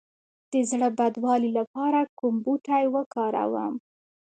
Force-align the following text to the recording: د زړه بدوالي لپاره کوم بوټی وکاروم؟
د 0.51 0.53
زړه 0.69 0.87
بدوالي 0.97 1.49
لپاره 1.59 1.99
کوم 2.19 2.35
بوټی 2.43 2.83
وکاروم؟ 2.95 3.73